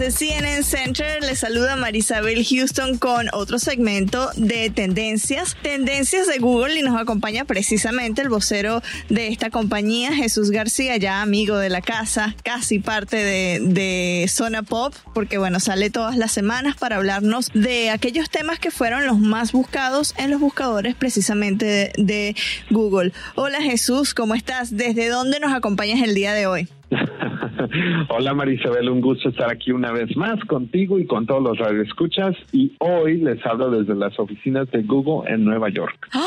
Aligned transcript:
Desde 0.00 0.16
CNN 0.16 0.62
Center 0.62 1.22
les 1.22 1.40
saluda 1.40 1.76
Marisabel 1.76 2.42
Houston 2.42 2.96
con 2.96 3.26
otro 3.34 3.58
segmento 3.58 4.30
de 4.34 4.70
tendencias, 4.70 5.58
tendencias 5.60 6.26
de 6.26 6.38
Google 6.38 6.80
y 6.80 6.82
nos 6.82 6.98
acompaña 6.98 7.44
precisamente 7.44 8.22
el 8.22 8.30
vocero 8.30 8.80
de 9.10 9.28
esta 9.28 9.50
compañía, 9.50 10.14
Jesús 10.14 10.52
García, 10.52 10.96
ya 10.96 11.20
amigo 11.20 11.58
de 11.58 11.68
la 11.68 11.82
casa, 11.82 12.34
casi 12.42 12.78
parte 12.78 13.18
de, 13.18 14.26
Zona 14.30 14.62
Pop, 14.62 14.94
porque 15.12 15.36
bueno, 15.36 15.60
sale 15.60 15.90
todas 15.90 16.16
las 16.16 16.32
semanas 16.32 16.76
para 16.76 16.96
hablarnos 16.96 17.50
de 17.52 17.90
aquellos 17.90 18.30
temas 18.30 18.58
que 18.58 18.70
fueron 18.70 19.06
los 19.06 19.18
más 19.18 19.52
buscados 19.52 20.14
en 20.16 20.30
los 20.30 20.40
buscadores 20.40 20.94
precisamente 20.94 21.66
de, 21.66 21.92
de 21.98 22.36
Google. 22.70 23.12
Hola 23.34 23.60
Jesús, 23.60 24.14
¿cómo 24.14 24.34
estás? 24.34 24.74
¿Desde 24.74 25.10
dónde 25.10 25.40
nos 25.40 25.52
acompañas 25.52 26.00
el 26.02 26.14
día 26.14 26.32
de 26.32 26.46
hoy? 26.46 26.70
Hola 28.08 28.34
Marisabel, 28.34 28.88
un 28.88 29.00
gusto 29.00 29.28
estar 29.28 29.50
aquí 29.50 29.72
una 29.72 29.92
vez 29.92 30.16
más 30.16 30.42
contigo 30.44 30.98
y 30.98 31.06
con 31.06 31.26
todos 31.26 31.42
los 31.42 31.58
radioescuchas 31.58 32.36
y 32.52 32.72
hoy 32.78 33.18
les 33.18 33.44
hablo 33.44 33.70
desde 33.70 33.94
las 33.94 34.18
oficinas 34.18 34.70
de 34.70 34.82
Google 34.82 35.30
en 35.32 35.44
Nueva 35.44 35.68
York. 35.68 36.08
¡Ah! 36.12 36.26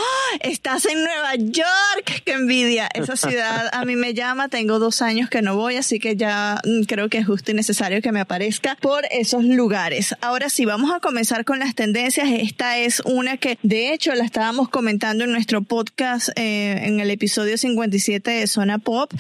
Estás 0.76 0.92
en 0.92 1.04
Nueva 1.04 1.36
York, 1.36 2.24
qué 2.26 2.32
envidia. 2.32 2.90
Esa 2.96 3.16
ciudad 3.16 3.70
a 3.74 3.86
mí 3.86 3.96
me 3.96 4.16
llama, 4.16 4.50
tengo 4.50 4.80
dos 4.80 5.04
años 5.04 5.30
que 5.30 5.44
no 5.44 5.56
voy, 5.56 5.76
así 5.76 6.00
que 6.00 6.16
ya 6.16 6.60
mm, 6.66 6.86
creo 6.86 7.10
que 7.10 7.20
es 7.20 7.28
justo 7.28 7.52
y 7.52 7.54
necesario 7.54 8.02
que 8.02 8.12
me 8.12 8.20
aparezca 8.20 8.76
por 8.82 9.04
esos 9.12 9.44
lugares. 9.44 10.16
Ahora 10.22 10.50
sí, 10.50 10.66
vamos 10.66 10.92
a 10.92 11.00
comenzar 11.00 11.46
con 11.46 11.60
las 11.60 11.76
tendencias. 11.76 12.28
Esta 12.28 12.80
es 12.80 13.04
una 13.06 13.38
que 13.38 13.60
de 13.62 13.94
hecho 13.94 14.16
la 14.16 14.24
estábamos 14.24 14.68
comentando 14.68 15.26
en 15.26 15.32
nuestro 15.32 15.62
podcast 15.62 16.30
eh, 16.38 16.80
en 16.88 17.00
el 17.00 17.12
episodio 17.12 17.56
57 17.56 18.32
de 18.32 18.48
Zona 18.48 18.80
Pop. 18.80 19.14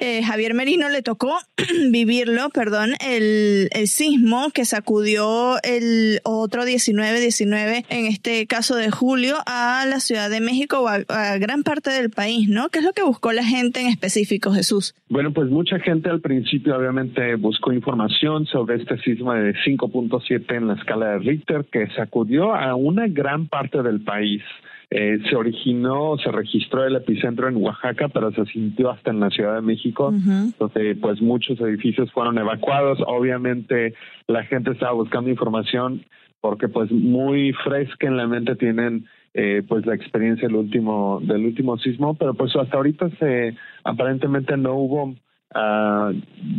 Eh, 0.00 0.22
Javier 0.22 0.52
Merino 0.52 0.90
le 0.90 1.00
tocó 1.00 1.38
vivirlo, 1.88 2.50
perdón, 2.50 2.96
el, 3.00 3.70
el 3.72 3.88
sismo 3.88 4.50
que 4.50 4.66
sacudió 4.66 5.56
el 5.62 6.20
otro 6.24 6.66
19-19, 6.66 7.86
en 7.88 8.04
este 8.04 8.46
caso 8.46 8.76
de 8.76 8.90
julio, 8.90 9.38
a 9.46 9.86
la 9.88 10.00
Ciudad 10.00 10.28
de 10.28 10.40
México 10.40 10.80
o 10.80 10.97
a, 11.08 11.38
gran 11.38 11.62
parte 11.62 11.90
del 11.90 12.10
país, 12.10 12.48
¿no? 12.48 12.68
¿Qué 12.68 12.80
es 12.80 12.84
lo 12.84 12.92
que 12.92 13.02
buscó 13.02 13.32
la 13.32 13.44
gente 13.44 13.80
en 13.80 13.88
específico, 13.88 14.50
Jesús? 14.50 14.94
Bueno, 15.08 15.32
pues 15.32 15.48
mucha 15.48 15.78
gente 15.78 16.10
al 16.10 16.20
principio 16.20 16.76
obviamente 16.76 17.34
buscó 17.36 17.72
información 17.72 18.46
sobre 18.46 18.76
este 18.76 18.98
sismo 18.98 19.32
de 19.32 19.54
5.7 19.54 20.56
en 20.56 20.68
la 20.68 20.74
escala 20.74 21.10
de 21.10 21.18
Richter 21.18 21.66
que 21.70 21.88
sacudió 21.96 22.54
a 22.54 22.74
una 22.74 23.06
gran 23.08 23.46
parte 23.48 23.82
del 23.82 24.00
país. 24.00 24.42
Eh, 24.90 25.18
se 25.28 25.36
originó, 25.36 26.16
se 26.16 26.32
registró 26.32 26.86
el 26.86 26.96
epicentro 26.96 27.46
en 27.46 27.56
Oaxaca, 27.56 28.08
pero 28.08 28.32
se 28.32 28.46
sintió 28.46 28.90
hasta 28.90 29.10
en 29.10 29.20
la 29.20 29.28
Ciudad 29.28 29.56
de 29.56 29.60
México, 29.60 30.08
uh-huh. 30.14 30.52
donde 30.58 30.96
pues 30.96 31.20
muchos 31.20 31.60
edificios 31.60 32.10
fueron 32.12 32.38
evacuados. 32.38 32.98
Obviamente 33.06 33.94
la 34.26 34.44
gente 34.44 34.70
estaba 34.70 34.92
buscando 34.92 35.28
información 35.28 36.04
porque 36.40 36.68
pues 36.68 36.90
muy 36.90 37.52
fresca 37.64 38.06
en 38.06 38.16
la 38.16 38.26
mente 38.26 38.56
tienen 38.56 39.06
eh, 39.40 39.62
pues 39.68 39.86
la 39.86 39.94
experiencia 39.94 40.48
del 40.48 40.56
último 40.56 41.20
del 41.22 41.44
último 41.44 41.78
sismo, 41.78 42.14
pero 42.14 42.34
pues 42.34 42.56
hasta 42.56 42.76
ahorita 42.76 43.08
se 43.20 43.54
aparentemente 43.84 44.56
no 44.56 44.74
hubo 44.74 45.14
Uh, 45.54 46.12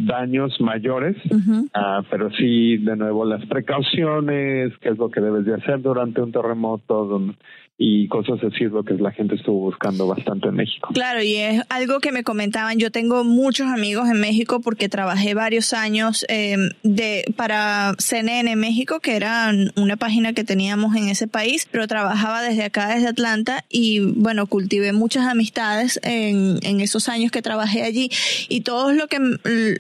daños 0.08 0.60
mayores, 0.60 1.16
uh, 1.30 2.04
pero 2.10 2.32
sí, 2.32 2.78
de 2.78 2.96
nuevo, 2.96 3.24
las 3.24 3.46
precauciones, 3.46 4.74
qué 4.82 4.90
es 4.90 4.98
lo 4.98 5.12
que 5.12 5.22
debes 5.22 5.46
de 5.46 5.54
hacer 5.54 5.80
durante 5.84 6.22
un 6.22 6.32
terremoto, 6.32 7.06
donde, 7.06 7.36
y 7.82 8.10
cosas 8.10 8.44
así 8.44 8.66
es 8.66 8.72
lo 8.72 8.84
que 8.84 8.96
la 8.96 9.12
gente 9.12 9.36
estuvo 9.36 9.62
buscando 9.62 10.06
bastante 10.06 10.50
en 10.50 10.56
México. 10.56 10.90
Claro, 10.94 11.24
y 11.24 11.36
es 11.36 11.64
algo 11.70 12.02
que 12.02 12.12
me 12.12 12.26
comentaban. 12.26 12.78
Yo 12.78 12.92
tengo 12.92 13.24
muchos 13.24 13.68
amigos 13.68 14.10
en 14.10 14.20
México 14.20 14.60
porque 14.60 14.90
trabajé 14.90 15.34
varios 15.34 15.72
años 15.72 16.26
eh, 16.28 16.58
de 16.84 17.24
para 17.38 17.94
CNN 17.98 18.54
México, 18.58 19.00
que 19.00 19.16
era 19.16 19.50
una 19.78 19.96
página 19.96 20.34
que 20.34 20.44
teníamos 20.44 20.94
en 20.98 21.08
ese 21.08 21.30
país, 21.30 21.70
pero 21.72 21.88
trabajaba 21.88 22.42
desde 22.42 22.66
acá, 22.66 22.94
desde 22.94 23.08
Atlanta, 23.08 23.64
y 23.70 24.02
bueno, 24.02 24.46
cultivé 24.48 24.92
muchas 24.92 25.26
amistades 25.26 26.02
en, 26.04 26.60
en 26.64 26.82
esos 26.82 27.08
años 27.08 27.32
que 27.32 27.42
trabajé 27.42 27.84
allí. 27.84 28.10
Y 28.50 28.60
todos 28.80 28.96
lo 28.96 29.10
que, 29.10 29.20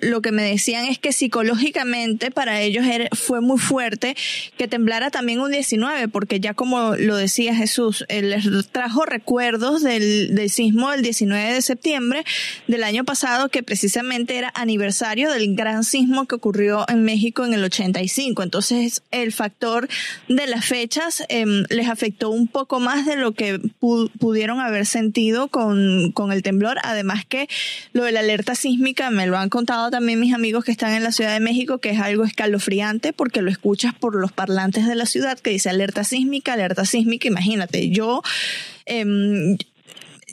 lo 0.01 0.21
que 0.21 0.33
me 0.33 0.43
decían 0.43 0.83
es 0.83 0.99
que 0.99 1.13
psicológicamente 1.13 2.31
para 2.31 2.59
ellos 2.59 2.85
fue 3.13 3.39
muy 3.39 3.57
fuerte 3.57 4.17
que 4.57 4.67
temblara 4.67 5.09
también 5.09 5.39
un 5.39 5.51
19, 5.51 6.09
porque 6.09 6.41
ya 6.41 6.53
como 6.53 6.97
lo 6.97 7.15
decía 7.15 7.55
Jesús, 7.55 8.03
les 8.09 8.67
trajo 8.73 9.05
recuerdos 9.05 9.83
del, 9.83 10.35
del 10.35 10.49
sismo 10.49 10.91
del 10.91 11.01
19 11.01 11.53
de 11.53 11.61
septiembre 11.61 12.25
del 12.67 12.83
año 12.83 13.05
pasado, 13.05 13.47
que 13.47 13.63
precisamente 13.63 14.35
era 14.35 14.51
aniversario 14.53 15.31
del 15.31 15.55
gran 15.55 15.85
sismo 15.85 16.25
que 16.25 16.35
ocurrió 16.35 16.83
en 16.89 17.05
México 17.05 17.45
en 17.45 17.53
el 17.53 17.63
85. 17.63 18.43
Entonces, 18.43 19.01
el 19.11 19.31
factor 19.31 19.87
de 20.27 20.45
las 20.45 20.65
fechas 20.65 21.23
eh, 21.29 21.45
les 21.69 21.87
afectó 21.87 22.31
un 22.31 22.49
poco 22.49 22.81
más 22.81 23.05
de 23.05 23.15
lo 23.15 23.31
que 23.31 23.59
pu 23.79 24.09
pudieron 24.19 24.59
haber 24.59 24.85
sentido 24.85 25.47
con, 25.47 26.11
con 26.11 26.33
el 26.33 26.43
temblor. 26.43 26.79
Además 26.83 27.23
que 27.25 27.47
lo 27.93 28.03
de 28.03 28.11
la 28.11 28.19
alerta 28.19 28.55
sísmica 28.55 28.88
me 29.11 29.27
lo 29.27 29.37
han 29.37 29.49
contado 29.49 29.89
también 29.91 30.19
mis 30.19 30.33
amigos 30.33 30.63
que 30.63 30.71
están 30.71 30.93
en 30.93 31.03
la 31.03 31.11
Ciudad 31.11 31.33
de 31.33 31.39
México, 31.39 31.79
que 31.79 31.91
es 31.91 31.99
algo 31.99 32.23
escalofriante 32.23 33.13
porque 33.13 33.41
lo 33.41 33.49
escuchas 33.49 33.93
por 33.93 34.15
los 34.15 34.31
parlantes 34.31 34.87
de 34.87 34.95
la 34.95 35.05
ciudad 35.05 35.39
que 35.39 35.51
dice 35.51 35.69
alerta 35.69 36.03
sísmica, 36.03 36.53
alerta 36.53 36.85
sísmica, 36.85 37.27
imagínate 37.27 37.89
yo, 37.89 38.21
eh, 38.85 39.57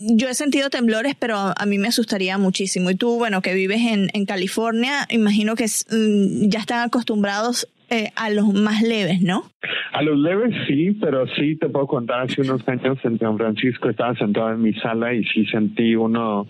yo 0.01 0.29
he 0.29 0.35
sentido 0.35 0.71
temblores, 0.71 1.15
pero 1.19 1.55
a 1.57 1.67
mí 1.67 1.79
me 1.79 1.89
asustaría 1.89 2.39
muchísimo. 2.39 2.91
Y 2.91 2.95
tú, 2.95 3.17
bueno, 3.17 3.43
que 3.43 3.55
vives 3.55 3.81
en, 3.81 4.11
en 4.13 4.27
California, 4.27 5.07
imagino 5.11 5.57
que 5.57 5.65
mm, 5.65 6.49
ya 6.49 6.61
están 6.61 6.81
acostumbrados 6.81 7.69
eh, 7.91 8.11
a 8.17 8.31
los 8.31 8.53
más 8.53 8.83
leves, 8.83 9.23
¿no? 9.23 9.45
A 9.93 10.03
los 10.03 10.19
leves 10.19 10.55
sí, 10.67 10.93
pero 11.01 11.27
sí 11.29 11.57
te 11.57 11.69
puedo 11.69 11.87
contar, 11.87 12.23
hace 12.23 12.43
unos 12.43 12.67
años 12.69 12.99
en 13.05 13.19
San 13.19 13.37
Francisco 13.37 13.89
estaba 13.89 14.15
sentado 14.17 14.53
en 14.53 14.63
mi 14.63 14.73
sala 14.75 15.15
y 15.15 15.25
sí 15.25 15.47
sentí 15.47 15.95
uno, 15.95 16.47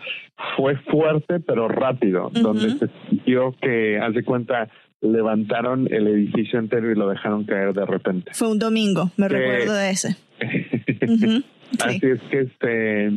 fue 0.56 0.76
fuerte 0.90 1.40
pero 1.40 1.68
rápido, 1.68 2.28
uh 2.28 2.30
-huh. 2.30 2.42
donde 2.42 2.70
se 2.70 2.88
sintió 3.08 3.54
que, 3.60 3.98
haz 3.98 4.14
de 4.14 4.24
cuenta, 4.24 4.68
levantaron 5.00 5.86
el 5.92 6.06
edificio 6.08 6.58
entero 6.58 6.90
y 6.90 6.94
lo 6.94 7.08
dejaron 7.08 7.44
caer 7.44 7.72
de 7.72 7.84
repente. 7.84 8.30
Fue 8.34 8.50
un 8.50 8.58
domingo, 8.58 9.10
me 9.16 9.28
que, 9.28 9.34
recuerdo 9.34 9.74
de 9.74 9.90
ese. 9.90 10.16
uh 10.40 11.06
-huh. 11.06 11.44
Sí. 11.70 11.78
Así 11.84 12.06
es 12.06 12.20
que 12.30 12.40
este 12.42 13.10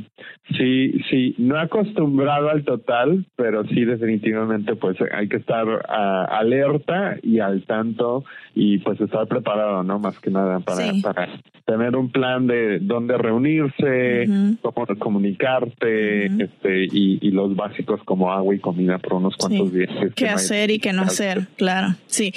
sí, 0.58 0.94
sí, 1.10 1.36
no 1.38 1.60
acostumbrado 1.60 2.50
al 2.50 2.64
total, 2.64 3.26
pero 3.36 3.66
sí 3.68 3.86
definitivamente 3.86 4.76
pues 4.76 4.98
hay 5.12 5.28
que 5.28 5.38
estar 5.38 5.68
uh, 5.68 6.34
alerta 6.34 7.18
y 7.22 7.40
al 7.40 7.64
tanto 7.64 8.24
y 8.56 8.80
pues 8.80 9.00
estar 9.00 9.28
preparado, 9.28 9.84
¿no? 9.84 10.00
Más 10.00 10.20
que 10.20 10.32
nada 10.32 10.60
para, 10.60 10.92
sí. 10.92 11.02
para 11.02 11.30
tener 11.66 11.96
un 11.96 12.12
plan 12.12 12.48
de 12.48 12.80
dónde 12.80 13.18
reunirse, 13.18 14.26
uh 14.28 14.32
-huh. 14.32 14.58
cómo 14.62 14.88
comunicarte, 14.98 16.28
uh 16.28 16.32
-huh. 16.32 16.44
este, 16.44 16.84
y, 16.86 17.20
y, 17.22 17.32
los 17.32 17.56
básicos 17.56 18.02
como 18.04 18.32
agua 18.32 18.56
y 18.56 18.60
comida 18.60 18.98
por 18.98 19.14
unos 19.14 19.36
cuantos 19.38 19.70
sí. 19.72 19.78
días. 19.78 19.92
¿Qué 20.16 20.28
hacer 20.28 20.72
y 20.72 20.80
qué 20.80 20.94
no 20.94 21.04
hacer? 21.04 21.48
Claro, 21.58 21.96
sí. 22.08 22.34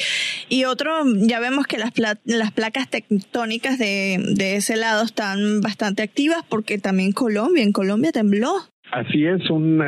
Y 0.48 0.64
otro, 0.64 0.90
ya 1.26 1.40
vemos 1.40 1.66
que 1.66 1.78
las, 1.78 1.92
pla 1.92 2.18
las 2.24 2.52
placas 2.52 2.88
tectónicas 2.88 3.78
de, 3.78 4.18
de 4.36 4.56
ese 4.56 4.76
lado 4.76 5.02
están 5.02 5.60
bastante 5.60 6.02
activas 6.02 6.44
porque 6.48 6.78
también 6.78 7.12
Colombia, 7.12 7.62
en 7.62 7.72
Colombia 7.72 7.81
tembló. 8.12 8.52
Así 8.92 9.24
es, 9.24 9.48
un 9.48 9.82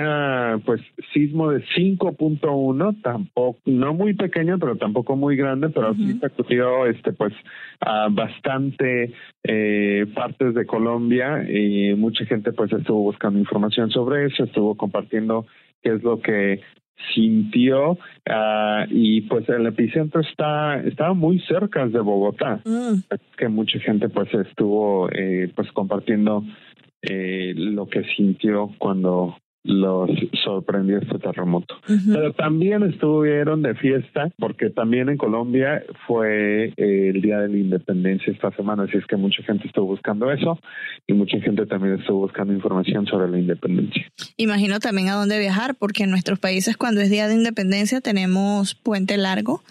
pues 0.64 0.80
sismo 1.12 1.50
de 1.50 1.62
5.1, 1.76 3.02
tampoco 3.02 3.58
no 3.66 3.92
muy 3.92 4.14
pequeño, 4.14 4.58
pero 4.58 4.76
tampoco 4.76 5.14
muy 5.14 5.36
grande, 5.36 5.68
pero 5.68 5.90
uh 5.90 5.94
-huh. 5.94 6.12
sí 6.12 6.18
sacudió 6.20 6.86
este 6.86 7.12
pues 7.12 7.34
a 7.80 8.08
bastante 8.10 9.12
eh, 9.42 10.06
partes 10.14 10.54
de 10.54 10.64
Colombia 10.64 11.44
y 11.46 11.94
mucha 11.94 12.24
gente 12.24 12.52
pues 12.52 12.72
estuvo 12.72 13.02
buscando 13.02 13.38
información 13.38 13.90
sobre 13.90 14.26
eso, 14.26 14.44
estuvo 14.44 14.74
compartiendo 14.74 15.46
qué 15.82 15.96
es 15.96 16.02
lo 16.02 16.20
que 16.20 16.60
sintió 17.14 17.92
uh, 17.92 18.86
y 18.88 19.22
pues 19.22 19.48
el 19.48 19.66
epicentro 19.66 20.20
está 20.20 20.80
estaba 20.80 21.12
muy 21.12 21.40
cerca 21.40 21.86
de 21.86 22.00
Bogotá 22.00 22.60
mm. 22.64 23.00
que 23.36 23.48
mucha 23.48 23.78
gente 23.80 24.08
pues 24.08 24.32
estuvo 24.32 25.10
eh, 25.12 25.50
pues 25.54 25.70
compartiendo 25.72 26.44
eh, 27.08 27.54
lo 27.56 27.86
que 27.86 28.04
sintió 28.16 28.70
cuando 28.78 29.36
los 29.64 30.10
sorprendió 30.44 30.98
este 30.98 31.18
terremoto. 31.18 31.74
Uh 31.88 31.92
-huh. 31.92 32.14
Pero 32.14 32.32
también 32.34 32.82
estuvieron 32.82 33.62
de 33.62 33.74
fiesta 33.74 34.30
porque 34.38 34.68
también 34.68 35.08
en 35.08 35.16
Colombia 35.16 35.82
fue 36.06 36.66
eh, 36.76 37.10
el 37.14 37.22
Día 37.22 37.38
de 37.40 37.48
la 37.48 37.56
Independencia 37.56 38.30
esta 38.32 38.50
semana, 38.52 38.82
así 38.84 38.98
es 38.98 39.06
que 39.06 39.16
mucha 39.16 39.42
gente 39.42 39.66
estuvo 39.66 39.86
buscando 39.86 40.30
eso 40.30 40.58
y 41.06 41.14
mucha 41.14 41.40
gente 41.40 41.64
también 41.66 41.98
estuvo 41.98 42.20
buscando 42.20 42.52
información 42.52 43.06
sobre 43.06 43.30
la 43.30 43.38
independencia. 43.38 44.06
Imagino 44.36 44.80
también 44.80 45.08
a 45.08 45.14
dónde 45.14 45.38
viajar 45.38 45.74
porque 45.74 46.04
en 46.04 46.10
nuestros 46.10 46.38
países 46.38 46.76
cuando 46.76 47.00
es 47.00 47.08
Día 47.08 47.26
de 47.26 47.34
Independencia 47.34 48.02
tenemos 48.02 48.74
puente 48.74 49.16
largo 49.16 49.62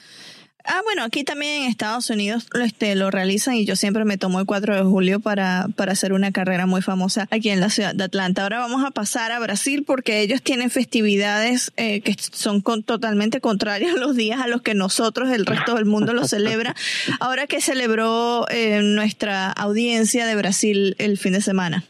Ah, 0.65 0.81
bueno, 0.85 1.03
aquí 1.03 1.25
también 1.25 1.63
en 1.63 1.69
Estados 1.69 2.09
Unidos 2.09 2.47
este, 2.63 2.95
lo 2.95 3.11
realizan 3.11 3.55
y 3.55 3.65
yo 3.65 3.75
siempre 3.75 4.05
me 4.05 4.17
tomo 4.17 4.39
el 4.39 4.45
4 4.45 4.77
de 4.77 4.83
julio 4.83 5.19
para, 5.19 5.67
para 5.75 5.91
hacer 5.91 6.13
una 6.13 6.31
carrera 6.31 6.65
muy 6.65 6.81
famosa 6.81 7.27
aquí 7.31 7.49
en 7.49 7.59
la 7.59 7.69
ciudad 7.69 7.93
de 7.93 8.05
Atlanta. 8.05 8.43
Ahora 8.43 8.59
vamos 8.59 8.85
a 8.85 8.91
pasar 8.91 9.33
a 9.33 9.39
Brasil 9.39 9.83
porque 9.85 10.21
ellos 10.21 10.41
tienen 10.41 10.69
festividades 10.69 11.73
eh, 11.75 11.99
que 11.99 12.15
son 12.17 12.61
totalmente 12.61 13.41
contrarias 13.41 13.95
a 13.95 13.97
los 13.99 14.15
días 14.15 14.39
a 14.39 14.47
los 14.47 14.61
que 14.61 14.73
nosotros, 14.73 15.29
el 15.31 15.45
resto 15.45 15.75
del 15.75 15.85
mundo, 15.85 16.13
lo 16.13 16.25
celebra. 16.27 16.75
Ahora 17.19 17.45
que 17.45 17.59
celebró 17.59 18.45
eh, 18.49 18.81
nuestra 18.81 19.51
audiencia 19.51 20.25
de 20.25 20.35
Brasil 20.35 20.95
el 20.97 21.17
fin 21.17 21.33
de 21.33 21.41
semana. 21.41 21.83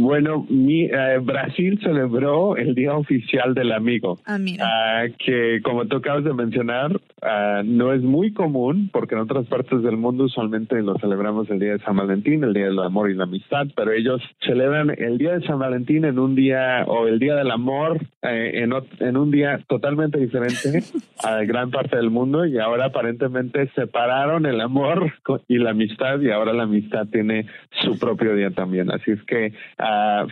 Bueno, 0.00 0.46
mi, 0.48 0.84
eh, 0.84 1.18
Brasil 1.20 1.78
celebró 1.82 2.56
el 2.56 2.74
Día 2.74 2.94
Oficial 2.94 3.52
del 3.52 3.70
Amigo, 3.70 4.18
ah, 4.24 4.38
mira. 4.38 4.64
Ah, 4.66 5.04
que 5.18 5.60
como 5.62 5.84
tú 5.84 5.96
acabas 5.96 6.24
de 6.24 6.32
mencionar, 6.32 6.98
ah, 7.20 7.60
no 7.62 7.92
es 7.92 8.00
muy 8.00 8.32
común 8.32 8.88
porque 8.90 9.14
en 9.14 9.20
otras 9.20 9.46
partes 9.46 9.82
del 9.82 9.98
mundo 9.98 10.24
usualmente 10.24 10.80
lo 10.80 10.98
celebramos 10.98 11.50
el 11.50 11.58
Día 11.58 11.72
de 11.72 11.80
San 11.80 11.96
Valentín, 11.96 12.42
el 12.44 12.54
Día 12.54 12.64
del 12.64 12.78
Amor 12.78 13.10
y 13.10 13.14
la 13.14 13.24
Amistad, 13.24 13.66
pero 13.76 13.92
ellos 13.92 14.22
celebran 14.40 14.88
el 14.96 15.18
Día 15.18 15.38
de 15.38 15.46
San 15.46 15.58
Valentín 15.58 16.06
en 16.06 16.18
un 16.18 16.34
día 16.34 16.84
o 16.86 17.06
el 17.06 17.18
Día 17.18 17.34
del 17.34 17.50
Amor 17.50 18.00
eh, 18.22 18.52
en, 18.54 18.72
en 19.00 19.16
un 19.18 19.30
día 19.30 19.60
totalmente 19.68 20.18
diferente 20.18 20.82
a 21.22 21.42
gran 21.42 21.70
parte 21.70 21.96
del 21.96 22.08
mundo 22.08 22.46
y 22.46 22.58
ahora 22.58 22.86
aparentemente 22.86 23.68
separaron 23.74 24.46
el 24.46 24.62
amor 24.62 25.12
y 25.46 25.58
la 25.58 25.72
amistad 25.72 26.20
y 26.20 26.30
ahora 26.30 26.54
la 26.54 26.62
amistad 26.62 27.06
tiene 27.08 27.44
su 27.82 27.98
propio 27.98 28.34
día 28.34 28.50
también. 28.50 28.90
Así 28.90 29.10
es 29.10 29.22
que 29.24 29.52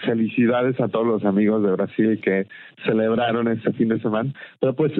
felicidades 0.05 0.81
a 0.81 0.89
todos 0.89 1.07
los 1.07 1.25
amigos 1.25 1.63
de 1.63 1.73
Brasil 1.73 2.21
que 2.23 2.47
celebraron 2.85 3.49
este 3.49 3.73
fin 3.73 3.89
de 3.89 4.01
semana. 4.01 4.33
Pero 4.61 4.75
pues 4.75 4.93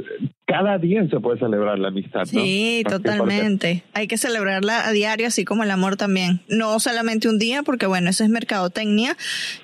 cada 0.47 0.79
día 0.79 1.07
se 1.09 1.21
puede 1.21 1.39
celebrar 1.39 1.79
la 1.79 1.89
amistad. 1.89 2.21
¿no? 2.21 2.27
Sí, 2.27 2.83
totalmente. 2.89 3.85
Hay 3.95 4.09
que 4.09 4.17
celebrarla 4.17 4.87
a 4.87 4.93
diario, 4.93 5.27
así 5.27 5.45
como 5.45 5.63
el 5.63 5.71
amor 5.71 5.97
también. 5.97 6.41
No 6.49 6.81
solamente 6.81 7.29
un 7.29 7.39
día, 7.39 7.63
porque 7.63 7.87
bueno, 7.87 8.11
eso 8.11 8.25
es 8.25 8.31
mercadotecnia 8.31 9.17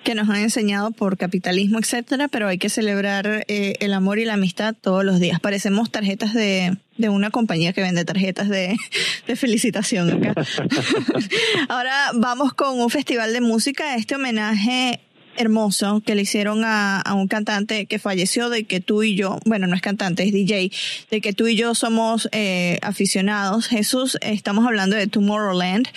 que 0.03 0.15
nos 0.15 0.29
han 0.29 0.37
enseñado 0.37 0.91
por 0.91 1.17
capitalismo, 1.17 1.79
etcétera, 1.79 2.29
pero 2.29 2.49
hay 2.49 2.59
que 2.59 2.69
celebrar 2.69 3.45
eh, 3.49 3.75
el 3.81 3.93
amor 3.93 4.19
y 4.19 4.25
la 4.25 4.35
amistad 4.35 4.75
todos 4.81 5.05
los 5.05 5.21
días. 5.21 5.41
Parecemos 5.41 5.91
tarjetas 5.91 6.35
de, 6.35 6.77
de 6.97 7.09
una 7.09 7.31
compañía 7.31 7.73
que 7.73 7.83
vende 7.83 8.05
tarjetas 8.05 8.49
de, 8.49 8.77
de 9.27 9.37
felicitación 9.37 10.11
acá. 10.11 10.35
Ahora 11.69 12.11
vamos 12.15 12.55
con 12.55 12.79
un 12.81 12.91
festival 12.91 13.33
de 13.33 13.41
música, 13.41 13.97
este 13.97 14.15
homenaje 14.17 15.01
hermoso 15.37 16.01
que 16.05 16.15
le 16.15 16.23
hicieron 16.23 16.65
a, 16.65 17.01
a, 17.01 17.15
un 17.15 17.27
cantante 17.27 17.87
que 17.87 17.99
falleció, 17.99 18.49
de 18.51 18.65
que 18.65 18.81
tú 18.81 19.03
y 19.03 19.17
yo, 19.17 19.39
bueno, 19.45 19.67
no 19.67 19.75
es 19.75 19.83
cantante, 19.83 20.23
es 20.23 20.33
DJ, 20.33 20.71
de 21.11 21.21
que 21.21 21.33
tú 21.33 21.47
y 21.47 21.57
yo 21.57 21.75
somos 21.75 22.29
eh, 22.33 22.79
aficionados. 22.83 23.67
Jesús, 23.67 24.17
estamos 24.21 24.67
hablando 24.67 24.97
de 24.97 25.07
Tomorrowland 25.07 25.89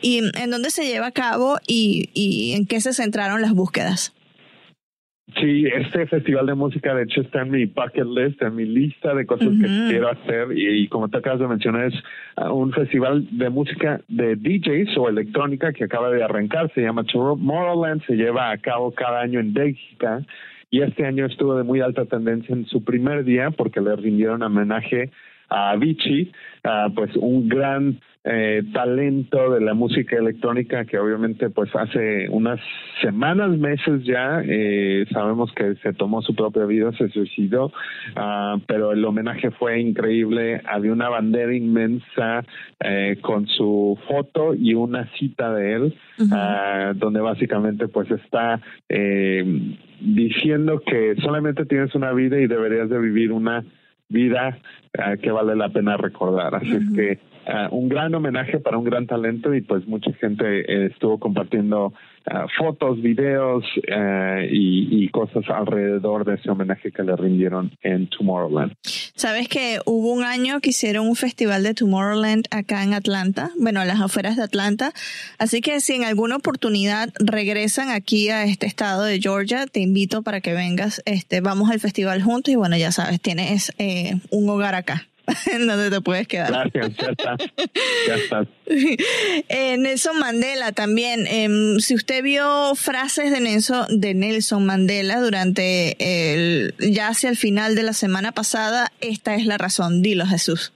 y 0.00 0.18
en 0.18 0.50
dónde 0.50 0.70
se 0.70 0.84
lleva 0.84 1.06
a 1.06 1.12
cabo 1.12 1.58
y, 1.66 2.10
y 2.14 2.52
en 2.52 2.66
qué 2.66 2.80
se 2.80 2.92
centraron 2.92 3.40
las 3.40 3.52
búsquedas. 3.52 4.12
Sí, 5.40 5.66
este 5.66 6.06
festival 6.06 6.46
de 6.46 6.54
música 6.54 6.94
de 6.94 7.04
hecho 7.04 7.20
está 7.20 7.42
en 7.42 7.52
mi 7.52 7.64
bucket 7.64 8.06
list, 8.06 8.42
en 8.42 8.56
mi 8.56 8.64
lista 8.64 9.14
de 9.14 9.24
cosas 9.24 9.50
que 9.50 9.66
quiero 9.88 10.10
hacer. 10.10 10.48
Y, 10.54 10.88
como 10.88 11.08
te 11.08 11.18
acabas 11.18 11.38
de 11.38 11.46
mencionar 11.46 11.86
es 11.86 11.94
uh, 12.36 12.52
un 12.52 12.72
festival 12.72 13.26
de 13.30 13.48
música 13.48 14.00
de 14.08 14.34
DJs 14.34 14.96
o 14.98 15.08
electrónica 15.08 15.72
que 15.72 15.84
acaba 15.84 16.10
de 16.10 16.24
arrancar, 16.24 16.72
se 16.74 16.82
llama 16.82 17.04
Tomorrowland, 17.04 18.04
se 18.04 18.16
lleva 18.16 18.50
a 18.50 18.58
cabo 18.58 18.90
cada 18.92 19.20
año 19.20 19.38
en 19.38 19.54
Bélgica. 19.54 20.22
Y 20.70 20.82
este 20.82 21.06
año 21.06 21.26
estuvo 21.26 21.56
de 21.56 21.62
muy 21.62 21.80
alta 21.80 22.04
tendencia 22.04 22.54
en 22.54 22.66
su 22.66 22.82
primer 22.82 23.24
día 23.24 23.50
porque 23.52 23.80
le 23.80 23.94
rindieron 23.94 24.42
homenaje 24.42 25.10
a 25.48 25.70
Avicii, 25.70 26.32
pues 26.94 27.14
un 27.16 27.48
gran 27.48 28.00
eh, 28.24 28.62
talento 28.72 29.50
de 29.50 29.60
la 29.60 29.74
música 29.74 30.16
electrónica 30.16 30.84
que 30.84 30.98
obviamente 30.98 31.50
pues 31.50 31.74
hace 31.74 32.28
unas 32.28 32.60
semanas, 33.00 33.50
meses 33.58 34.04
ya, 34.04 34.42
eh, 34.44 35.04
sabemos 35.12 35.52
que 35.52 35.74
se 35.76 35.92
tomó 35.92 36.22
su 36.22 36.34
propia 36.34 36.64
vida, 36.64 36.92
se 36.92 37.08
suicidó, 37.08 37.66
uh, 37.66 38.60
pero 38.66 38.92
el 38.92 39.04
homenaje 39.04 39.50
fue 39.50 39.80
increíble, 39.80 40.62
había 40.66 40.92
una 40.92 41.08
bandera 41.08 41.54
inmensa 41.54 42.44
eh, 42.78 43.18
con 43.20 43.48
su 43.48 43.98
foto 44.06 44.54
y 44.54 44.74
una 44.74 45.10
cita 45.18 45.52
de 45.52 45.72
él, 45.72 45.94
uh, 46.20 46.94
donde 46.94 47.20
básicamente 47.20 47.88
pues 47.88 48.08
está 48.10 48.60
eh, 48.88 49.44
diciendo 50.00 50.80
que 50.84 51.16
solamente 51.22 51.64
tienes 51.66 51.94
una 51.94 52.12
vida 52.12 52.38
y 52.38 52.46
deberías 52.46 52.88
de 52.88 52.98
vivir 52.98 53.32
una 53.32 53.64
vida 54.12 54.58
uh, 54.98 55.20
que 55.20 55.30
vale 55.30 55.56
la 55.56 55.70
pena 55.70 55.96
recordar. 55.96 56.54
Así 56.54 56.76
es 56.76 56.90
que 56.94 57.18
uh, 57.46 57.74
un 57.74 57.88
gran 57.88 58.14
homenaje 58.14 58.58
para 58.58 58.78
un 58.78 58.84
gran 58.84 59.06
talento 59.06 59.54
y 59.54 59.60
pues 59.62 59.86
mucha 59.86 60.12
gente 60.14 60.60
eh, 60.60 60.86
estuvo 60.86 61.18
compartiendo 61.18 61.92
uh, 62.30 62.46
fotos, 62.58 63.00
videos 63.02 63.64
y, 64.50 65.04
y, 65.04 65.08
cosas 65.08 65.44
alrededor 65.48 66.24
de 66.24 66.34
ese 66.34 66.50
homenaje 66.50 66.90
que 66.92 67.02
le 67.02 67.16
rindieron 67.16 67.72
en 67.82 68.08
Tomorrowland. 68.08 68.74
Sabes 69.14 69.48
que 69.48 69.80
hubo 69.84 70.12
un 70.12 70.24
año 70.24 70.60
que 70.60 70.70
hicieron 70.70 71.06
un 71.06 71.16
festival 71.16 71.62
de 71.62 71.74
Tomorrowland 71.74 72.46
acá 72.50 72.82
en 72.82 72.94
Atlanta, 72.94 73.50
bueno, 73.58 73.80
a 73.80 73.84
las 73.84 74.00
afueras 74.00 74.36
de 74.36 74.42
Atlanta. 74.42 74.92
Así 75.38 75.60
que 75.60 75.80
si 75.80 75.94
en 75.94 76.04
alguna 76.04 76.36
oportunidad 76.36 77.10
regresan 77.18 77.90
aquí 77.90 78.30
a 78.30 78.44
este 78.44 78.66
estado 78.66 79.04
de 79.04 79.20
Georgia, 79.20 79.66
te 79.66 79.80
invito 79.80 80.22
para 80.22 80.40
que 80.40 80.52
vengas. 80.54 81.02
Este, 81.04 81.40
vamos 81.40 81.70
al 81.70 81.80
festival 81.80 82.22
juntos 82.22 82.52
y 82.52 82.56
bueno, 82.56 82.76
ya 82.76 82.92
sabes, 82.92 83.20
tienes 83.20 83.72
eh, 83.78 84.14
un 84.30 84.48
hogar 84.48 84.74
acá. 84.74 85.06
en 85.52 85.66
donde 85.66 85.90
te 85.90 86.00
puedes 86.00 86.26
quedar. 86.28 86.50
Gracias, 86.50 86.96
ya 86.96 87.10
está. 87.10 87.36
Ya 88.06 88.14
está. 88.14 88.46
Eh, 89.48 89.76
Nelson 89.76 90.18
Mandela 90.18 90.72
también. 90.72 91.26
Eh, 91.26 91.78
si 91.80 91.94
usted 91.94 92.22
vio 92.22 92.74
frases 92.74 93.30
de 93.30 93.40
Nelson, 93.40 94.00
de 94.00 94.14
Nelson 94.14 94.64
Mandela 94.64 95.20
durante 95.20 95.96
el, 95.98 96.74
ya 96.78 97.08
hacia 97.08 97.28
el 97.28 97.36
final 97.36 97.74
de 97.74 97.82
la 97.82 97.92
semana 97.92 98.32
pasada, 98.32 98.90
esta 99.00 99.34
es 99.34 99.44
la 99.44 99.58
razón. 99.58 100.00
Dilo, 100.00 100.24
Jesús. 100.26 100.72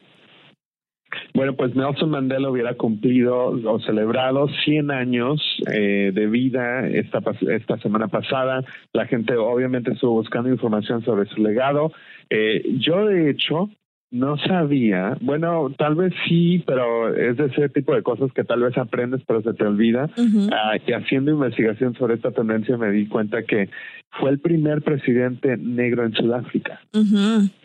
Bueno, 1.35 1.55
pues 1.55 1.75
Nelson 1.75 2.11
Mandela 2.11 2.51
hubiera 2.51 2.75
cumplido 2.75 3.49
o 3.49 3.81
celebrado 3.81 4.49
100 4.65 4.91
años 4.91 5.41
eh, 5.73 6.11
de 6.13 6.27
vida 6.27 6.87
esta, 6.89 7.21
esta 7.49 7.79
semana 7.79 8.09
pasada. 8.09 8.65
La 8.93 9.07
gente 9.07 9.37
obviamente 9.37 9.93
estuvo 9.93 10.13
buscando 10.13 10.51
información 10.51 11.05
sobre 11.05 11.29
su 11.29 11.43
legado. 11.43 11.93
Eh, 12.31 12.63
yo, 12.79 13.07
de 13.07 13.31
hecho, 13.31 13.71
no 14.11 14.39
sabía, 14.39 15.17
bueno, 15.21 15.71
tal 15.77 15.97
vez 15.97 16.13
sí, 16.29 16.63
pero 16.67 17.15
es 17.15 17.37
de 17.37 17.47
ese 17.47 17.69
tipo 17.69 17.95
de 17.95 18.03
cosas 18.03 18.33
que 18.33 18.45
tal 18.45 18.63
vez 18.63 18.77
aprendes 18.79 19.23
pero 19.27 19.43
se 19.43 19.53
te 19.53 19.65
olvida. 19.65 20.09
Ah, 20.53 20.77
y 20.87 20.93
haciendo 20.93 21.33
investigación 21.33 21.95
sobre 21.95 22.15
esta 22.15 22.31
tendencia 22.31 22.77
me 22.77 22.91
di 22.91 23.07
cuenta 23.07 23.43
que 23.43 23.69
fue 24.13 24.31
el 24.31 24.39
primer 24.39 24.83
presidente 24.83 25.57
negro 25.57 26.05
en 26.05 26.13
Sudáfrica. 26.15 26.81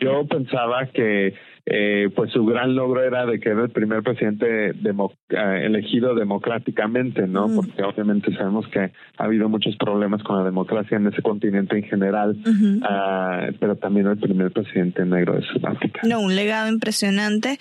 Yo 0.00 0.26
pensaba 0.26 0.86
que 0.86 1.34
eh, 1.64 2.10
pues 2.14 2.32
su 2.32 2.44
gran 2.44 2.74
logro 2.74 3.04
era 3.04 3.24
de 3.24 3.38
que 3.38 3.50
era 3.50 3.62
el 3.62 3.70
primer 3.70 4.02
presidente 4.02 4.72
demo, 4.72 5.12
eh, 5.28 5.62
elegido 5.64 6.14
democráticamente, 6.14 7.28
¿no? 7.28 7.46
Porque 7.54 7.82
obviamente 7.84 8.34
sabemos 8.34 8.66
que 8.68 8.80
ha 8.80 9.24
habido 9.24 9.48
muchos 9.48 9.76
problemas 9.76 10.22
con 10.24 10.38
la 10.38 10.44
democracia 10.44 10.96
en 10.96 11.06
ese 11.06 11.22
continente 11.22 11.76
en 11.76 11.84
general, 11.84 12.36
uh, 12.44 13.56
pero 13.60 13.76
también 13.76 14.08
el 14.08 14.18
primer 14.18 14.50
presidente 14.50 15.04
negro 15.04 15.34
de 15.34 15.42
Sudáfrica. 15.42 16.00
No, 16.04 16.20
un 16.20 16.34
legado 16.34 16.68
impresionante. 16.68 17.58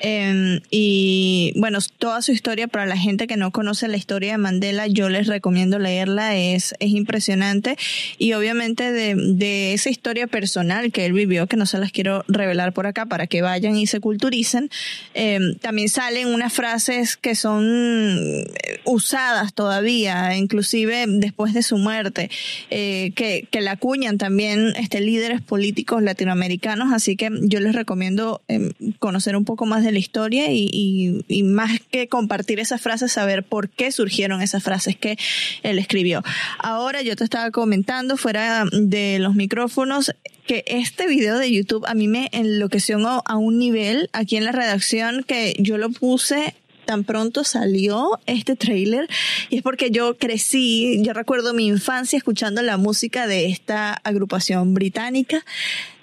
Eh, 0.00 0.60
y 0.70 1.52
bueno, 1.56 1.78
toda 1.98 2.22
su 2.22 2.32
historia, 2.32 2.68
para 2.68 2.86
la 2.86 2.96
gente 2.96 3.26
que 3.26 3.36
no 3.36 3.50
conoce 3.50 3.88
la 3.88 3.96
historia 3.96 4.32
de 4.32 4.38
Mandela, 4.38 4.86
yo 4.86 5.08
les 5.08 5.26
recomiendo 5.26 5.78
leerla, 5.78 6.36
es, 6.36 6.74
es 6.78 6.90
impresionante. 6.90 7.76
Y 8.18 8.32
obviamente 8.34 8.92
de, 8.92 9.14
de 9.14 9.72
esa 9.72 9.90
historia 9.90 10.26
personal 10.26 10.92
que 10.92 11.06
él 11.06 11.12
vivió, 11.12 11.46
que 11.46 11.56
no 11.56 11.66
se 11.66 11.78
las 11.78 11.92
quiero 11.92 12.24
revelar 12.28 12.72
por 12.72 12.86
acá 12.86 13.06
para 13.06 13.26
que 13.26 13.42
vayan 13.42 13.76
y 13.76 13.86
se 13.86 14.00
culturicen, 14.00 14.70
eh, 15.14 15.38
también 15.60 15.88
salen 15.88 16.28
unas 16.28 16.52
frases 16.52 17.16
que 17.16 17.34
son 17.34 18.44
usadas 18.84 19.54
todavía, 19.54 20.36
inclusive 20.36 21.04
después 21.08 21.54
de 21.54 21.62
su 21.62 21.78
muerte, 21.78 22.30
eh, 22.70 23.12
que, 23.14 23.46
que 23.50 23.60
la 23.60 23.72
acuñan 23.72 24.18
también 24.18 24.72
este, 24.76 25.00
líderes 25.00 25.40
políticos 25.40 26.02
latinoamericanos. 26.02 26.92
Así 26.92 27.16
que 27.16 27.30
yo 27.42 27.60
les 27.60 27.74
recomiendo 27.74 28.42
eh, 28.48 28.72
conocer 28.98 29.36
un 29.36 29.44
poco 29.44 29.66
más 29.66 29.84
de 29.84 29.92
la 29.94 30.00
historia 30.00 30.52
y, 30.52 31.24
y, 31.26 31.42
más 31.42 31.80
que 31.90 32.08
compartir 32.08 32.60
esas 32.60 32.80
frases, 32.80 33.12
saber 33.12 33.42
por 33.44 33.68
qué 33.68 33.92
surgieron 33.92 34.42
esas 34.42 34.62
frases 34.62 34.96
que 34.96 35.16
él 35.62 35.78
escribió. 35.78 36.22
Ahora 36.58 37.02
yo 37.02 37.16
te 37.16 37.24
estaba 37.24 37.50
comentando 37.50 38.16
fuera 38.16 38.64
de 38.72 39.18
los 39.18 39.34
micrófonos 39.34 40.12
que 40.46 40.64
este 40.66 41.06
video 41.06 41.38
de 41.38 41.50
YouTube 41.50 41.84
a 41.86 41.94
mí 41.94 42.08
me 42.08 42.28
enloqueció 42.32 42.98
a 43.24 43.36
un 43.36 43.58
nivel 43.58 44.10
aquí 44.12 44.36
en 44.36 44.44
la 44.44 44.52
redacción 44.52 45.24
que 45.24 45.54
yo 45.58 45.78
lo 45.78 45.90
puse 45.90 46.54
tan 46.84 47.04
pronto 47.04 47.44
salió 47.44 48.20
este 48.26 48.56
trailer 48.56 49.08
y 49.50 49.56
es 49.56 49.62
porque 49.62 49.90
yo 49.90 50.16
crecí, 50.16 51.02
yo 51.02 51.12
recuerdo 51.12 51.54
mi 51.54 51.66
infancia 51.66 52.16
escuchando 52.16 52.62
la 52.62 52.76
música 52.76 53.26
de 53.26 53.46
esta 53.46 53.94
agrupación 54.04 54.74
británica 54.74 55.44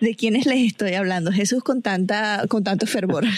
de 0.02 0.16
quiénes 0.16 0.46
les 0.46 0.66
estoy 0.68 0.94
hablando, 0.94 1.32
Jesús, 1.32 1.64
con 1.64 1.82
tanta, 1.82 2.46
con 2.50 2.64
tanto 2.64 2.86
fervor. 2.88 3.24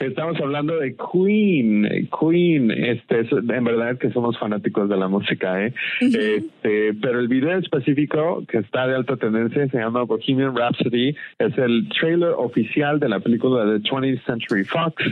Estamos 0.00 0.40
hablando 0.40 0.78
de 0.78 0.96
Queen, 0.96 2.08
Queen, 2.20 2.70
este, 2.70 3.20
en 3.30 3.64
verdad 3.64 3.96
que 3.98 4.10
somos 4.10 4.38
fanáticos 4.38 4.88
de 4.88 4.96
la 4.96 5.08
música, 5.08 5.64
¿eh? 5.64 5.72
este, 6.00 6.94
pero 7.00 7.20
el 7.20 7.28
video 7.28 7.58
específico 7.58 8.44
que 8.48 8.58
está 8.58 8.86
de 8.86 8.96
alta 8.96 9.16
tendencia 9.16 9.68
se 9.68 9.78
llama 9.78 10.02
Bohemian 10.02 10.56
Rhapsody, 10.56 11.14
es 11.38 11.56
el 11.58 11.88
trailer 11.88 12.30
oficial 12.36 12.98
de 12.98 13.08
la 13.08 13.20
película 13.20 13.64
de 13.64 13.80
20th 13.80 14.24
Century 14.26 14.64
Fox, 14.64 15.02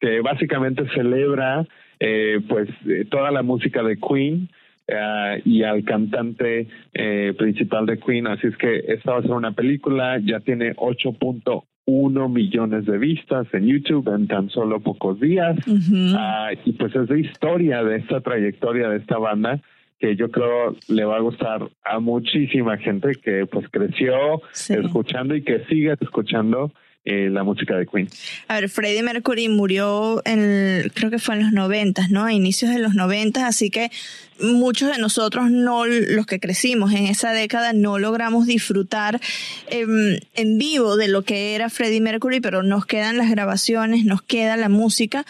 que 0.00 0.20
básicamente 0.20 0.86
celebra 0.94 1.66
eh, 2.00 2.40
pues 2.48 2.68
eh, 2.86 3.06
toda 3.10 3.30
la 3.30 3.42
música 3.42 3.82
de 3.82 3.96
Queen. 3.96 4.50
Uh, 4.86 5.40
y 5.46 5.62
al 5.62 5.82
cantante 5.82 6.68
eh, 6.92 7.32
principal 7.38 7.86
de 7.86 7.98
Queen. 7.98 8.26
Así 8.26 8.48
es 8.48 8.56
que 8.58 8.84
esta 8.88 9.12
va 9.12 9.18
a 9.18 9.22
ser 9.22 9.30
una 9.30 9.52
película, 9.52 10.20
ya 10.22 10.40
tiene 10.40 10.76
8.1 10.76 12.28
millones 12.28 12.84
de 12.84 12.98
vistas 12.98 13.46
en 13.54 13.66
YouTube 13.66 14.14
en 14.14 14.28
tan 14.28 14.50
solo 14.50 14.80
pocos 14.80 15.18
días. 15.20 15.56
Uh, 15.66 16.54
y 16.66 16.72
pues 16.72 16.94
es 16.94 17.08
de 17.08 17.18
historia 17.18 17.82
de 17.82 17.96
esta 17.96 18.20
trayectoria 18.20 18.90
de 18.90 18.98
esta 18.98 19.16
banda 19.16 19.58
que 19.98 20.16
yo 20.16 20.30
creo 20.30 20.76
le 20.88 21.04
va 21.06 21.16
a 21.16 21.20
gustar 21.20 21.66
a 21.82 21.98
muchísima 21.98 22.76
gente 22.76 23.12
que 23.22 23.46
pues 23.46 23.66
creció 23.70 24.42
escuchando 24.68 25.34
y 25.34 25.42
que 25.42 25.64
sigue 25.64 25.94
escuchando 25.98 26.72
eh, 27.06 27.28
la 27.30 27.44
música 27.44 27.76
de 27.76 27.86
Queen. 27.86 28.08
A 28.48 28.54
ver, 28.60 28.70
Freddie 28.70 29.02
Mercury 29.02 29.50
murió 29.50 30.22
en, 30.24 30.90
creo 30.94 31.10
que 31.10 31.18
fue 31.18 31.34
en 31.34 31.42
los 31.42 31.52
noventas, 31.52 32.10
¿no? 32.10 32.24
A 32.24 32.32
inicios 32.32 32.70
de 32.70 32.78
los 32.78 32.94
noventas, 32.94 33.42
así 33.42 33.68
que 33.68 33.90
muchos 34.40 34.90
de 34.90 34.98
nosotros 34.98 35.50
no, 35.50 35.86
los 35.86 36.26
que 36.26 36.40
crecimos 36.40 36.92
en 36.92 37.06
esa 37.06 37.32
década, 37.32 37.72
no 37.72 37.98
logramos 37.98 38.46
disfrutar 38.46 39.20
em, 39.68 40.18
en 40.34 40.58
vivo 40.58 40.96
de 40.96 41.08
lo 41.08 41.22
que 41.22 41.54
era 41.54 41.70
Freddie 41.70 42.00
Mercury, 42.00 42.40
pero 42.40 42.62
nos 42.62 42.86
quedan 42.86 43.18
las 43.18 43.30
grabaciones, 43.30 44.04
nos 44.04 44.22
queda 44.22 44.56
la 44.56 44.68
música. 44.68 45.24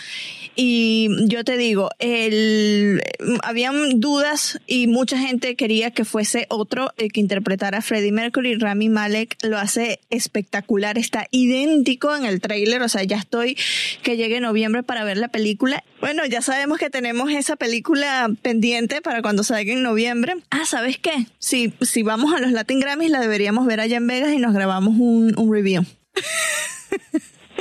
Y 0.57 1.09
yo 1.27 1.45
te 1.45 1.57
digo, 1.57 1.91
el, 1.99 3.03
habían 3.43 4.01
dudas 4.01 4.61
y 4.67 4.87
mucha 4.87 5.19
gente 5.19 5.57
quería 5.57 5.91
que 5.91 6.05
fuese 6.05 6.47
otro 6.49 6.93
el 6.97 7.13
que 7.13 7.21
interpretara 7.21 7.79
a 7.79 7.83
Freddie 7.83 8.13
Mercury. 8.13 8.55
Rami 8.55 8.89
Malek 8.89 9.37
lo 9.43 9.59
hace 9.59 10.01
espectacular, 10.11 10.99
está 10.99 11.27
idéntico 11.31 12.15
en 12.15 12.25
el 12.25 12.41
trailer, 12.41 12.83
o 12.83 12.89
sea, 12.89 13.03
ya 13.03 13.17
estoy 13.17 13.57
que 14.03 14.17
llegue 14.17 14.41
noviembre 14.41 14.83
para 14.83 15.05
ver 15.05 15.17
la 15.17 15.29
película. 15.29 15.83
Bueno, 16.01 16.25
ya 16.27 16.43
sabemos 16.43 16.79
que 16.79 16.91
tenemos 16.91 17.31
esa 17.31 17.57
película 17.57 18.31
pendiente 18.43 18.94
para 19.03 19.23
cuando 19.23 19.43
salga 19.43 19.73
en 19.73 19.83
noviembre. 19.83 20.35
Ah, 20.51 20.65
¿sabes 20.65 20.99
qué? 20.99 21.13
Si, 21.39 21.73
si 21.81 22.03
vamos 22.03 22.35
a 22.35 22.41
los 22.41 22.53
Latin 22.53 22.81
Grammys, 22.81 23.11
la 23.11 23.21
deberíamos 23.21 23.67
ver 23.67 23.81
allá 23.81 23.97
en 23.97 24.07
Vegas 24.07 24.33
y 24.33 24.39
nos 24.39 24.53
grabamos 24.53 24.95
un, 24.99 25.39
un 25.39 25.53
review. 25.53 25.85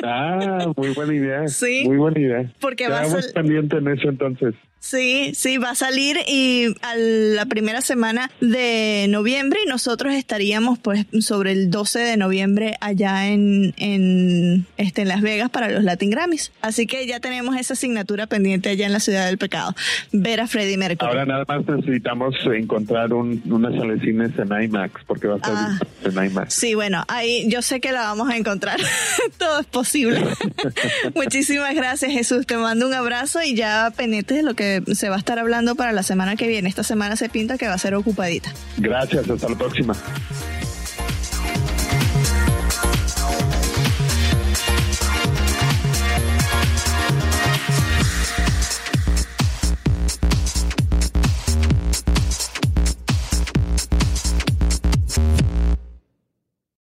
Ah, 0.03 0.71
muy 0.75 0.93
buena 0.93 1.13
idea. 1.13 1.47
Sí. 1.47 1.83
Muy 1.85 1.97
buena 1.97 2.19
idea. 2.19 2.53
Porque 2.59 2.87
va 2.87 3.01
a 3.01 3.07
pendiente 3.33 3.77
en 3.77 3.87
eso 3.87 4.09
entonces. 4.09 4.55
Sí, 4.83 5.31
sí, 5.33 5.57
va 5.57 5.69
a 5.69 5.75
salir 5.75 6.17
y 6.27 6.75
a 6.81 6.97
la 6.97 7.45
primera 7.45 7.79
semana 7.79 8.29
de 8.41 9.05
noviembre 9.07 9.61
y 9.65 9.69
nosotros 9.69 10.13
estaríamos 10.13 10.77
pues 10.77 11.05
sobre 11.21 11.53
el 11.53 11.71
12 11.71 11.99
de 11.99 12.17
noviembre 12.17 12.75
allá 12.81 13.29
en, 13.29 13.73
en, 13.77 14.67
este, 14.75 15.03
en 15.03 15.07
Las 15.07 15.21
Vegas 15.21 15.49
para 15.49 15.69
los 15.69 15.85
Latin 15.85 16.09
Grammys. 16.09 16.51
Así 16.61 16.85
que 16.85 17.07
ya 17.07 17.21
tenemos 17.21 17.55
esa 17.55 17.75
asignatura 17.75 18.27
pendiente 18.27 18.67
allá 18.67 18.85
en 18.85 18.91
la 18.91 18.99
Ciudad 18.99 19.25
del 19.25 19.37
Pecado, 19.37 19.73
ver 20.11 20.41
a 20.41 20.47
Freddie 20.47 20.75
Mercury. 20.75 21.07
Ahora 21.07 21.25
nada 21.25 21.45
más 21.47 21.65
necesitamos 21.65 22.35
encontrar 22.53 23.13
un, 23.13 23.41
una 23.45 23.69
sala 23.69 23.93
de 23.93 24.01
cines 24.01 24.37
en 24.37 24.63
IMAX 24.63 25.01
porque 25.07 25.27
va 25.27 25.35
a 25.35 25.45
ser 25.45 25.55
ah. 25.55 25.79
en 26.03 26.25
IMAX. 26.25 26.55
Sí, 26.55 26.75
bueno, 26.75 27.05
ahí 27.07 27.45
yo 27.47 27.61
sé 27.61 27.79
que 27.79 27.93
la 27.93 28.01
vamos 28.01 28.29
a 28.29 28.35
encontrar. 28.35 28.81
Todo 29.37 29.61
es 29.61 29.65
posible. 29.65 30.21
Muchísimas 31.15 31.73
gracias 31.73 32.11
Jesús, 32.11 32.45
te 32.45 32.57
mando 32.57 32.85
un 32.85 32.93
abrazo 32.93 33.41
y 33.41 33.55
ya 33.55 33.89
pendientes 33.95 34.35
de 34.35 34.43
lo 34.43 34.55
que 34.55 34.72
se 34.93 35.09
va 35.09 35.15
a 35.15 35.19
estar 35.19 35.39
hablando 35.39 35.75
para 35.75 35.91
la 35.91 36.03
semana 36.03 36.35
que 36.35 36.47
viene. 36.47 36.69
Esta 36.69 36.83
semana 36.83 37.15
se 37.15 37.29
pinta 37.29 37.57
que 37.57 37.67
va 37.67 37.73
a 37.73 37.77
ser 37.77 37.95
ocupadita. 37.95 38.53
Gracias, 38.77 39.29
hasta 39.29 39.49
la 39.49 39.57
próxima. 39.57 39.95